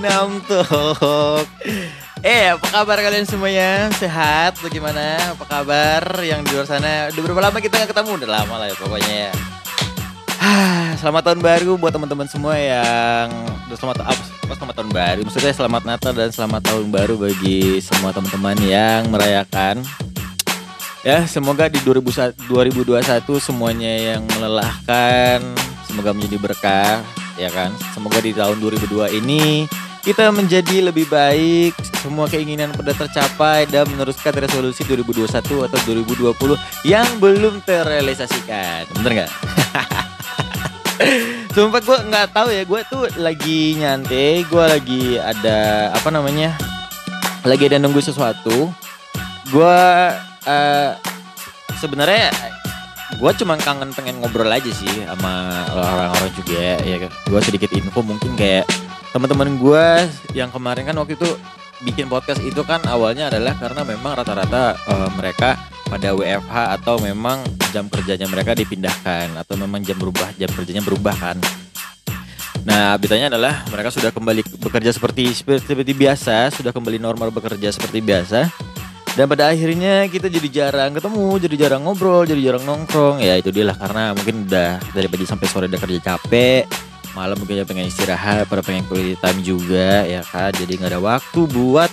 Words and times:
Hai 0.00 0.08
Namtok 0.08 1.44
Eh 2.24 2.48
apa 2.48 2.66
kabar 2.72 3.04
kalian 3.04 3.28
semuanya? 3.28 3.92
Sehat? 4.00 4.56
Bagaimana? 4.64 5.36
Apa 5.36 5.44
kabar 5.44 6.24
yang 6.24 6.40
di 6.40 6.56
luar 6.56 6.64
sana? 6.64 7.12
Udah 7.12 7.20
berapa 7.20 7.40
lama 7.44 7.60
kita 7.60 7.84
gak 7.84 7.92
ketemu? 7.92 8.16
Udah 8.16 8.40
lama 8.40 8.64
lah 8.64 8.72
ya 8.72 8.76
pokoknya 8.80 9.14
ya. 9.28 9.32
Ah, 10.40 10.96
Selamat 11.04 11.28
tahun 11.28 11.44
baru 11.44 11.76
buat 11.76 11.92
teman-teman 11.92 12.24
semua 12.32 12.56
yang 12.56 13.28
selamat 13.76 14.08
apa, 14.08 14.24
apa 14.24 14.54
selamat 14.56 14.74
tahun 14.80 14.90
baru. 14.96 15.20
Maksudnya 15.28 15.52
selamat 15.52 15.82
Natal 15.84 16.12
dan 16.16 16.30
selamat 16.32 16.62
tahun 16.64 16.86
baru 16.88 17.14
Bagi 17.20 17.84
semua 17.84 18.16
teman-teman 18.16 18.56
yang 18.64 19.04
merayakan. 19.12 19.84
Ya 21.04 21.28
semoga 21.28 21.68
di 21.68 21.76
2021 21.84 23.04
semuanya 23.36 24.16
yang 24.16 24.24
melelahkan 24.32 25.44
Semoga 25.84 26.16
menjadi 26.16 26.40
berkah 26.40 27.04
ya 27.36 27.52
kan? 27.52 27.72
Semoga 27.92 28.20
di 28.24 28.32
tahun 28.32 28.60
2002 28.64 29.20
ini 29.20 29.68
kita 30.00 30.32
menjadi 30.32 30.88
lebih 30.88 31.06
baik 31.12 31.76
Semua 32.00 32.24
keinginan 32.26 32.72
pada 32.72 32.96
tercapai 32.96 33.68
Dan 33.68 33.88
meneruskan 33.92 34.32
resolusi 34.32 34.82
2021 34.88 35.28
atau 35.68 35.78
2020 35.86 36.88
Yang 36.88 37.08
belum 37.20 37.54
terrealisasikan. 37.64 38.88
Bener 39.00 39.12
nggak? 39.24 39.32
Sumpah 41.56 41.80
gue 41.80 41.98
nggak 42.12 42.26
tahu 42.32 42.48
ya 42.52 42.62
Gue 42.64 42.80
tuh 42.88 43.08
lagi 43.20 43.76
nyantai 43.76 44.44
Gue 44.48 44.64
lagi 44.64 45.02
ada 45.20 45.90
Apa 45.92 46.08
namanya 46.08 46.56
Lagi 47.44 47.68
ada 47.68 47.80
nunggu 47.80 48.00
sesuatu. 48.04 48.72
Gue 49.48 49.80
uh, 50.48 50.90
Sebenarnya 51.80 52.32
gue 53.10 53.32
cuma 53.42 53.58
kangen 53.58 53.90
pengen 53.90 54.22
ngobrol 54.22 54.46
aja 54.46 54.70
sih 54.70 55.02
sama 55.02 55.66
orang-orang 55.74 56.30
juga 56.30 56.78
ya 56.78 56.96
kan? 57.02 57.10
Gue 57.26 57.40
sedikit 57.42 57.74
info 57.74 58.06
mungkin 58.06 58.38
kayak 58.38 58.64
teman-teman 59.10 59.58
gue 59.58 59.86
yang 60.38 60.50
kemarin 60.54 60.86
kan 60.86 60.96
waktu 60.98 61.18
itu 61.18 61.28
bikin 61.82 62.06
podcast 62.06 62.44
itu 62.44 62.60
kan 62.62 62.78
awalnya 62.86 63.32
adalah 63.32 63.56
karena 63.56 63.82
memang 63.82 64.12
rata-rata 64.20 64.76
uh, 64.86 65.08
mereka 65.16 65.56
pada 65.88 66.14
WFH 66.14 66.56
atau 66.78 67.02
memang 67.02 67.42
jam 67.74 67.90
kerjanya 67.90 68.30
mereka 68.30 68.54
dipindahkan 68.54 69.34
atau 69.34 69.58
memang 69.58 69.82
jam 69.82 69.98
berubah 69.98 70.30
jam 70.38 70.50
kerjanya 70.54 70.84
berubah 70.84 71.16
kan 71.16 71.38
Nah, 72.60 72.92
beritanya 73.00 73.32
adalah 73.32 73.64
mereka 73.72 73.88
sudah 73.88 74.12
kembali 74.12 74.44
bekerja 74.60 74.92
seperti 74.92 75.32
seperti 75.32 75.96
biasa, 75.96 76.52
sudah 76.52 76.76
kembali 76.76 77.00
normal 77.00 77.32
bekerja 77.32 77.72
seperti 77.72 78.04
biasa. 78.04 78.52
Dan 79.16 79.26
pada 79.26 79.50
akhirnya 79.50 80.06
kita 80.06 80.28
jadi 80.28 80.48
jarang 80.48 80.92
ketemu, 80.92 81.40
jadi 81.40 81.56
jarang 81.56 81.82
ngobrol, 81.88 82.28
jadi 82.28 82.52
jarang 82.52 82.68
nongkrong. 82.68 83.24
Ya 83.24 83.40
itu 83.40 83.48
dia 83.48 83.64
lah 83.64 83.76
karena 83.80 84.12
mungkin 84.12 84.44
udah 84.44 84.76
dari 84.92 85.08
pagi 85.08 85.24
sampai 85.24 85.46
sore 85.48 85.66
udah 85.66 85.80
kerja 85.80 86.00
capek. 86.04 86.89
Malam 87.12 87.36
mungkin 87.42 87.66
pengen 87.66 87.90
istirahat, 87.90 88.46
pada 88.46 88.62
pengen 88.62 88.86
quality 88.86 89.18
time 89.18 89.40
juga 89.42 90.06
ya 90.06 90.22
kan. 90.22 90.54
Jadi 90.54 90.78
nggak 90.78 90.90
ada 90.94 91.00
waktu 91.02 91.40
buat 91.50 91.90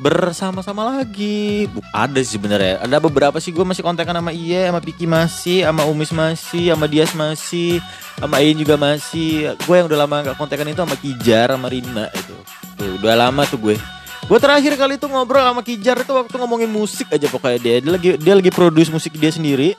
bersama-sama 0.00 0.96
lagi. 0.96 1.68
Ada 1.92 2.24
sih 2.24 2.40
sebenarnya. 2.40 2.80
Ada 2.80 2.96
beberapa 2.98 3.36
sih 3.36 3.52
gue 3.52 3.62
masih 3.62 3.84
kontekan 3.84 4.16
sama 4.16 4.32
Iya, 4.32 4.72
sama 4.72 4.80
Piki 4.80 5.04
masih, 5.04 5.60
sama 5.68 5.84
Umis 5.84 6.10
masih, 6.10 6.72
sama 6.72 6.86
Dias 6.88 7.12
masih, 7.12 7.84
sama 8.16 8.40
Ain 8.40 8.56
juga 8.56 8.80
masih. 8.80 9.52
Gue 9.68 9.76
yang 9.76 9.86
udah 9.92 10.08
lama 10.08 10.16
gak 10.32 10.36
kontekan 10.40 10.66
itu 10.72 10.80
sama 10.80 10.96
Kijar, 10.96 11.52
sama 11.52 11.68
Rina 11.68 12.08
itu. 12.16 12.36
Tuh, 12.80 12.96
udah 12.96 13.28
lama 13.28 13.44
tuh 13.44 13.60
gue. 13.60 13.76
Gue 14.24 14.38
terakhir 14.40 14.72
kali 14.80 14.96
itu 14.96 15.06
ngobrol 15.10 15.44
sama 15.44 15.60
Kijar 15.60 16.00
itu 16.00 16.12
waktu 16.16 16.34
ngomongin 16.40 16.70
musik 16.72 17.12
aja 17.12 17.28
pokoknya 17.28 17.58
dia. 17.60 17.74
Dia 17.84 17.92
lagi 17.92 18.08
dia 18.16 18.34
lagi 18.34 18.50
produce 18.50 18.88
musik 18.88 19.12
dia 19.20 19.28
sendiri. 19.28 19.76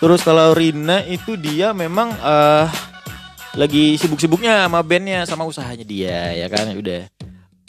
Terus 0.00 0.24
kalau 0.24 0.56
Rina 0.56 1.04
itu 1.04 1.36
dia 1.38 1.70
memang 1.76 2.10
uh, 2.18 2.66
lagi 3.52 4.00
sibuk-sibuknya 4.00 4.64
sama 4.64 4.80
bandnya 4.80 5.28
sama 5.28 5.44
usahanya 5.44 5.84
dia 5.84 6.32
ya 6.32 6.46
kan 6.48 6.72
udah. 6.72 7.08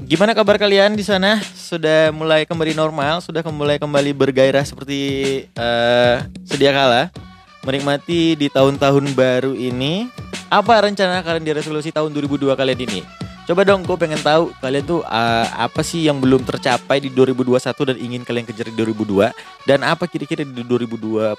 Gimana 0.04 0.36
kabar 0.36 0.60
kalian 0.60 1.00
di 1.00 1.04
sana? 1.04 1.40
Sudah 1.56 2.12
mulai 2.12 2.44
kembali 2.44 2.76
normal, 2.76 3.24
sudah 3.24 3.40
mulai 3.48 3.80
kembali 3.80 4.12
bergairah 4.12 4.68
seperti 4.68 5.00
uh, 5.56 6.28
sedia 6.44 6.76
kala, 6.76 7.08
menikmati 7.64 8.36
di 8.36 8.52
tahun-tahun 8.52 9.16
baru 9.16 9.56
ini. 9.56 10.12
Apa 10.52 10.84
rencana 10.84 11.24
kalian 11.24 11.48
di 11.48 11.54
resolusi 11.56 11.90
tahun 11.96 12.12
2002 12.12 12.52
kalian 12.52 12.80
ini? 12.84 13.00
Coba 13.44 13.64
dong, 13.68 13.84
gue 13.84 13.96
pengen 14.00 14.20
tahu 14.20 14.56
kalian 14.60 14.84
tuh 14.84 15.02
uh, 15.04 15.48
apa 15.56 15.84
sih 15.84 16.04
yang 16.08 16.20
belum 16.20 16.44
tercapai 16.48 17.00
di 17.04 17.12
2021 17.12 17.60
dan 17.92 17.98
ingin 18.00 18.22
kalian 18.24 18.48
kejar 18.48 18.72
di 18.72 18.76
2002 18.76 19.36
dan 19.68 19.84
apa 19.88 20.08
kira-kira 20.08 20.48
di 20.48 20.64
2021 20.64 21.36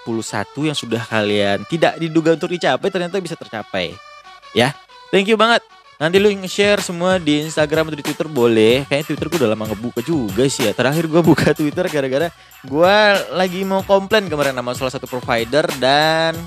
yang 0.68 0.76
sudah 0.76 1.00
kalian 1.04 1.64
tidak 1.68 1.96
diduga 1.96 2.36
untuk 2.36 2.52
dicapai 2.52 2.88
ternyata 2.92 3.20
bisa 3.20 3.36
tercapai. 3.36 4.13
Ya, 4.54 4.70
thank 5.10 5.26
you 5.26 5.34
banget. 5.34 5.66
Nanti 5.98 6.22
lu 6.22 6.30
nge-share 6.30 6.78
semua 6.78 7.18
di 7.18 7.42
Instagram 7.42 7.90
atau 7.90 7.98
di 7.98 8.06
Twitter 8.06 8.30
boleh. 8.30 8.86
Kayaknya 8.86 9.06
Twitter 9.10 9.26
gue 9.30 9.38
udah 9.42 9.50
lama 9.50 9.64
ngebuka 9.66 10.00
juga 10.02 10.46
sih 10.46 10.66
ya. 10.66 10.72
Terakhir 10.74 11.10
gue 11.10 11.22
buka 11.22 11.50
Twitter 11.58 11.86
gara-gara 11.90 12.30
gue 12.62 12.96
lagi 13.34 13.60
mau 13.66 13.82
komplain 13.82 14.30
kemarin 14.30 14.54
sama 14.54 14.78
salah 14.78 14.92
satu 14.94 15.10
provider 15.10 15.66
dan 15.82 16.38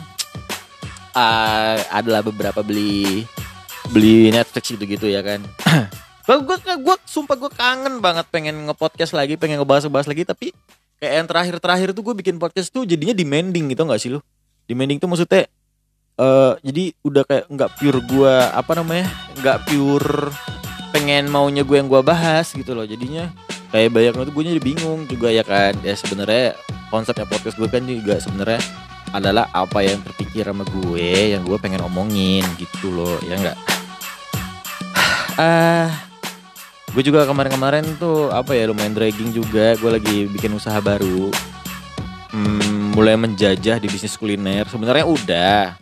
uh, 1.19 1.77
adalah 1.91 2.23
beberapa 2.23 2.63
beli 2.63 3.27
beli 3.91 4.31
Netflix 4.31 4.71
gitu-gitu 4.71 5.11
ya 5.11 5.19
kan. 5.19 5.43
gue 6.27 6.57
gue 6.59 6.95
sumpah 7.07 7.35
gue 7.35 7.51
kangen 7.55 7.99
banget 7.99 8.27
pengen 8.31 8.71
ngepodcast 8.71 9.15
lagi, 9.15 9.35
pengen 9.35 9.59
ngebahas-bahas 9.63 10.07
lagi 10.07 10.23
tapi 10.23 10.55
kayak 10.99 11.13
yang 11.23 11.27
terakhir-terakhir 11.27 11.91
tuh 11.91 12.03
gue 12.07 12.15
bikin 12.23 12.39
podcast 12.39 12.71
tuh 12.71 12.87
jadinya 12.87 13.11
demanding 13.11 13.71
gitu 13.71 13.83
nggak 13.83 13.99
sih 13.99 14.11
lu? 14.15 14.19
Demanding 14.67 14.99
tuh 14.99 15.07
maksudnya 15.07 15.47
uh, 16.17 16.53
jadi 16.61 16.93
udah 17.05 17.23
kayak 17.23 17.45
nggak 17.49 17.71
pure 17.79 17.99
gue 18.03 18.35
apa 18.53 18.71
namanya 18.77 19.07
nggak 19.39 19.57
pure 19.69 20.33
pengen 20.91 21.29
maunya 21.29 21.61
gue 21.61 21.77
yang 21.77 21.89
gue 21.89 22.01
bahas 22.01 22.51
gitu 22.51 22.73
loh. 22.73 22.83
Jadinya 22.83 23.31
kayak 23.71 23.93
banyak 23.93 24.13
tuh 24.27 24.33
gue 24.33 24.43
jadi 24.57 24.61
bingung 24.61 25.05
juga 25.05 25.29
ya 25.29 25.45
kan? 25.45 25.77
Ya 25.85 25.93
sebenarnya 25.93 26.57
konsepnya 26.89 27.25
podcast 27.29 27.55
gue 27.55 27.69
kan 27.69 27.83
juga 27.85 28.17
sebenarnya 28.19 28.61
adalah 29.15 29.47
apa 29.55 29.87
yang 29.87 30.03
terpikir 30.03 30.43
sama 30.43 30.67
gue 30.67 31.31
yang 31.31 31.47
gue 31.47 31.55
pengen 31.63 31.79
omongin 31.87 32.43
gitu 32.59 32.91
loh 32.91 33.15
ya 33.23 33.39
enggak 33.39 33.57
ah 35.39 36.07
gue 36.97 37.13
juga 37.13 37.29
kemarin-kemarin 37.29 37.85
tuh 38.01 38.33
apa 38.33 38.57
ya 38.57 38.73
lumayan 38.73 38.97
dragging 38.97 39.29
juga. 39.29 39.77
Gue 39.77 40.01
lagi 40.01 40.25
bikin 40.33 40.57
usaha 40.57 40.81
baru. 40.81 41.29
Hmm, 42.33 42.97
mulai 42.97 43.13
menjajah 43.13 43.77
di 43.77 43.85
bisnis 43.85 44.17
kuliner. 44.17 44.65
Sebenarnya 44.65 45.05
udah 45.05 45.77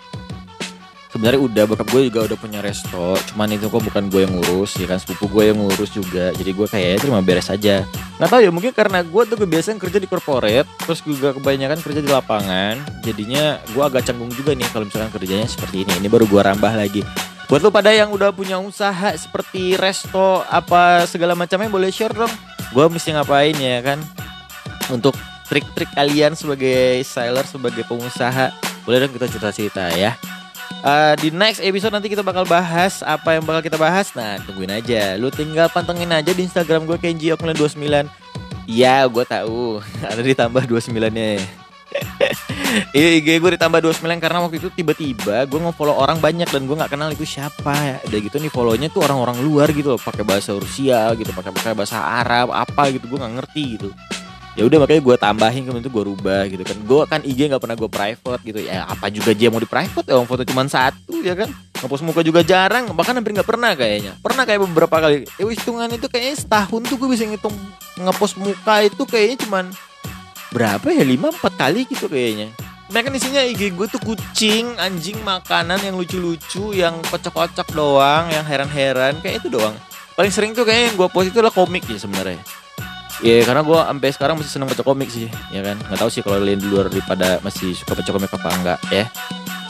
sebenarnya 1.16 1.40
udah 1.40 1.64
bokap 1.64 1.88
gue 1.96 2.12
juga 2.12 2.28
udah 2.28 2.36
punya 2.36 2.60
resto. 2.60 3.16
Cuman 3.32 3.48
itu 3.56 3.72
kok 3.72 3.80
bukan 3.80 4.12
gue 4.12 4.28
yang 4.28 4.36
ngurus 4.36 4.76
ya 4.76 4.84
kan? 4.84 5.00
Sepupu 5.00 5.32
gue 5.32 5.56
yang 5.56 5.64
ngurus 5.64 5.96
juga. 5.96 6.36
Jadi 6.36 6.52
gue 6.52 6.68
kayaknya 6.68 7.00
terima 7.00 7.24
beres 7.24 7.48
aja. 7.48 7.88
Nggak 8.20 8.30
tahu 8.36 8.42
ya 8.44 8.52
mungkin 8.52 8.72
karena 8.76 9.00
gue 9.00 9.22
tuh 9.24 9.38
kebiasaan 9.40 9.80
kerja 9.80 9.98
di 10.04 10.12
corporate 10.12 10.68
terus 10.84 11.00
juga 11.00 11.32
kebanyakan 11.32 11.80
kerja 11.80 12.04
di 12.04 12.12
lapangan. 12.12 12.84
Jadinya 13.08 13.64
gue 13.72 13.80
agak 13.80 14.04
canggung 14.04 14.28
juga 14.36 14.52
nih 14.52 14.68
kalau 14.76 14.92
misalkan 14.92 15.12
kerjanya 15.16 15.48
seperti 15.48 15.88
ini. 15.88 15.94
Ini 16.04 16.08
baru 16.12 16.28
gue 16.28 16.42
rambah 16.44 16.74
lagi. 16.76 17.02
Buat 17.48 17.62
lo 17.64 17.72
pada 17.72 17.96
yang 17.96 18.12
udah 18.12 18.36
punya 18.36 18.60
usaha 18.60 19.16
seperti 19.16 19.80
resto 19.80 20.44
apa 20.52 21.08
segala 21.08 21.32
macamnya 21.32 21.72
boleh 21.72 21.96
share 21.96 22.12
dong. 22.12 22.32
Gue 22.76 22.92
mesti 22.92 23.16
ngapain 23.16 23.56
ya 23.56 23.80
kan? 23.80 24.04
Untuk 24.92 25.16
trik-trik 25.48 25.88
kalian 25.96 26.36
sebagai 26.36 27.00
seller 27.08 27.48
sebagai 27.48 27.88
pengusaha. 27.88 28.52
Boleh 28.84 29.08
dong 29.08 29.16
kita 29.16 29.32
cerita-cerita 29.32 29.96
ya 29.96 30.35
uh, 30.86 31.14
di 31.18 31.34
next 31.34 31.60
episode 31.66 31.92
nanti 31.92 32.08
kita 32.08 32.22
bakal 32.22 32.46
bahas 32.46 33.02
apa 33.02 33.36
yang 33.36 33.44
bakal 33.44 33.66
kita 33.66 33.78
bahas. 33.82 34.14
Nah, 34.14 34.38
tungguin 34.46 34.72
aja. 34.72 35.18
Lu 35.18 35.34
tinggal 35.34 35.68
pantengin 35.74 36.14
aja 36.14 36.32
di 36.32 36.46
Instagram 36.46 36.86
gue 36.86 37.02
Kenji 37.02 37.34
Oklen 37.34 37.58
29. 37.58 38.06
Iya, 38.70 39.10
gue 39.10 39.26
tahu. 39.26 39.82
Ada 40.14 40.22
ditambah 40.22 40.64
29-nya. 40.70 41.42
Iya 42.92 43.24
IG 43.24 43.40
gue 43.40 43.56
ditambah 43.56 43.80
29 43.80 44.20
karena 44.20 44.44
waktu 44.44 44.60
itu 44.60 44.68
tiba-tiba 44.68 45.48
gue 45.48 45.60
nge-follow 45.64 45.96
orang 45.96 46.20
banyak 46.20 46.44
dan 46.44 46.68
gue 46.68 46.76
nggak 46.76 46.92
kenal 46.92 47.08
itu 47.08 47.24
siapa 47.24 47.72
ya. 47.72 47.98
Udah 48.04 48.20
gitu 48.20 48.36
nih 48.36 48.52
follownya 48.52 48.92
tuh 48.92 49.08
orang-orang 49.08 49.40
luar 49.40 49.72
gitu 49.72 49.96
loh, 49.96 50.02
pakai 50.02 50.28
bahasa 50.28 50.52
Rusia 50.52 51.08
gitu, 51.16 51.32
pakai 51.32 51.56
pakai 51.56 51.72
bahasa 51.72 52.04
Arab 52.04 52.52
apa 52.52 52.92
gitu, 52.92 53.08
gue 53.08 53.16
nggak 53.16 53.34
ngerti 53.40 53.64
gitu 53.80 53.90
ya 54.56 54.64
udah 54.64 54.78
makanya 54.82 55.02
gue 55.04 55.16
tambahin 55.20 55.62
kemudian 55.68 55.84
itu 55.84 55.92
gue 55.92 56.04
rubah 56.08 56.42
gitu 56.48 56.64
kan. 56.64 56.78
Gue 56.88 57.02
kan 57.06 57.20
IG 57.22 57.52
nggak 57.52 57.62
pernah 57.62 57.76
gue 57.76 57.90
private 57.92 58.42
gitu. 58.48 58.60
Ya 58.64 58.88
apa 58.88 59.12
juga 59.12 59.36
dia 59.36 59.52
mau 59.52 59.60
di 59.60 59.68
private? 59.68 60.08
Ya 60.08 60.16
foto 60.24 60.44
cuma 60.48 60.64
satu 60.66 61.20
ya 61.20 61.36
kan? 61.36 61.52
Ngepost 61.84 62.04
muka 62.08 62.24
juga 62.24 62.42
jarang 62.42 62.90
bahkan 62.96 63.14
hampir 63.14 63.36
nggak 63.36 63.46
pernah 63.46 63.76
kayaknya. 63.76 64.16
Pernah 64.24 64.44
kayak 64.48 64.64
beberapa 64.64 64.96
kali. 64.96 65.28
Ya 65.28 65.44
hitungan 65.44 65.92
itu 65.92 66.08
kayaknya 66.08 66.36
setahun 66.40 66.82
tuh 66.88 66.96
gue 66.96 67.10
bisa 67.12 67.28
ngitung 67.28 67.56
ngepost 68.00 68.40
muka 68.40 68.76
itu 68.88 69.04
kayaknya 69.04 69.38
cuman 69.46 69.66
berapa 70.56 70.88
ya? 70.90 71.04
Lima 71.04 71.36
empat 71.36 71.54
kali 71.60 71.84
gitu 71.86 72.08
kayaknya. 72.08 72.50
Mereka 72.86 73.10
isinya 73.18 73.42
IG 73.42 73.74
gue 73.74 73.88
tuh 73.90 73.98
kucing, 73.98 74.78
anjing, 74.78 75.18
makanan 75.26 75.82
yang 75.82 75.98
lucu-lucu, 75.98 76.70
yang 76.70 77.02
kocok-kocok 77.10 77.74
doang, 77.74 78.30
yang 78.30 78.46
heran-heran, 78.46 79.18
kayak 79.26 79.42
itu 79.42 79.50
doang. 79.50 79.74
Paling 80.14 80.30
sering 80.30 80.52
tuh 80.54 80.70
kayaknya 80.70 80.94
yang 80.94 80.98
gue 81.02 81.10
post 81.10 81.34
itu 81.34 81.38
adalah 81.42 81.52
komik 81.52 81.82
ya 81.90 81.98
sebenarnya. 81.98 82.40
Iya 83.24 83.40
yeah, 83.40 83.42
karena 83.48 83.62
gue 83.64 83.80
sampai 83.80 84.10
sekarang 84.12 84.36
masih 84.36 84.52
seneng 84.52 84.68
baca 84.68 84.84
komik 84.84 85.08
sih 85.08 85.32
ya 85.48 85.64
kan? 85.64 85.80
Nggak 85.80 86.00
tahu 86.04 86.10
sih 86.12 86.20
kalau 86.20 86.36
kalian 86.44 86.60
di 86.60 86.68
luar 86.68 86.92
daripada 86.92 87.40
masih 87.40 87.72
suka 87.72 87.96
baca 87.96 88.12
komik 88.12 88.32
apa 88.36 88.50
enggak 88.60 88.80
ya. 88.92 89.06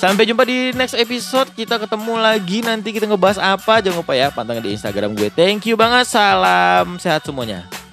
Sampai 0.01 0.27
jumpa 0.27 0.43
di 0.43 0.73
next 0.73 0.97
episode. 0.97 1.49
Kita 1.53 1.79
ketemu 1.79 2.19
lagi 2.19 2.59
nanti 2.65 2.89
kita 2.91 3.05
ngebahas 3.05 3.39
apa. 3.39 3.79
Jangan 3.79 4.01
lupa 4.01 4.13
ya 4.17 4.33
pantengin 4.33 4.65
di 4.65 4.71
Instagram 4.75 5.13
gue. 5.13 5.29
Thank 5.31 5.69
you 5.69 5.77
banget. 5.77 6.09
Salam 6.09 6.97
sehat 6.97 7.23
semuanya. 7.23 7.84